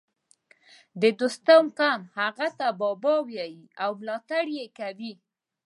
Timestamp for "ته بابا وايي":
2.57-3.61